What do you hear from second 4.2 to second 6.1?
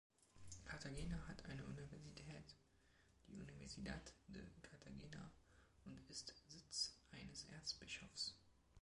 de Cartagena, und